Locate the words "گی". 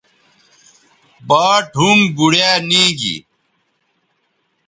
2.99-3.15